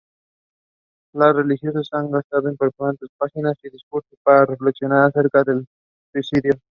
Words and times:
Las 1.13 1.35
religiones 1.35 1.89
han 1.91 2.09
gastado 2.09 2.49
incontables 2.51 3.11
páginas 3.19 3.55
y 3.63 3.69
discursos 3.69 4.17
para 4.23 4.47
reflexionar 4.47 5.07
acerca 5.09 5.43
del 5.43 5.67
suicidio. 6.11 6.53